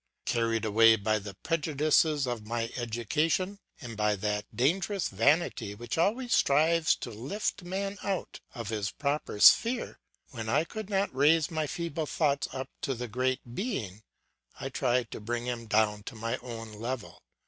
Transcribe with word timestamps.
Carried 0.25 0.65
away 0.65 0.95
by 0.95 1.19
the 1.19 1.35
prejudices 1.35 2.25
of 2.25 2.47
my 2.47 2.71
education, 2.75 3.59
and 3.79 3.95
by 3.95 4.15
that 4.15 4.45
dangerous 4.51 5.09
vanity 5.09 5.75
which 5.75 5.95
always 5.95 6.33
strives 6.33 6.95
to 6.95 7.11
lift 7.11 7.61
man 7.61 7.99
out 8.03 8.39
of 8.55 8.69
his 8.69 8.89
proper 8.89 9.39
sphere, 9.39 9.99
when 10.31 10.49
I 10.49 10.63
could 10.63 10.89
not 10.89 11.15
raise 11.15 11.51
my 11.51 11.67
feeble 11.67 12.07
thoughts 12.07 12.47
up 12.51 12.71
to 12.81 12.95
the 12.95 13.07
great 13.07 13.53
Being, 13.53 14.01
I 14.59 14.69
tried 14.69 15.11
to 15.11 15.19
bring 15.21 15.45
him 15.45 15.67
down 15.67 16.01
to 16.05 16.15
my 16.15 16.37
own 16.37 16.71
level. 16.73 17.21